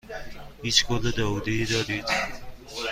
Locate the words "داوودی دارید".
1.11-2.05